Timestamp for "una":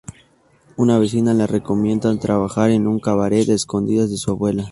0.77-0.97